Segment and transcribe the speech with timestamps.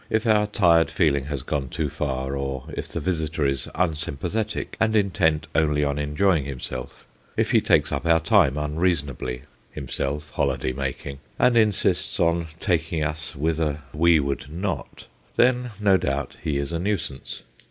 [0.09, 4.95] If our tired feeling has gone too far, or if the visitor is unsympathetic and
[4.95, 7.05] intent only on enjoying himself
[7.37, 13.03] if he takes up our time unreason ably, himself holiday making, and insists on taking
[13.03, 17.43] us whither we would not then no doubt he is a nuisance.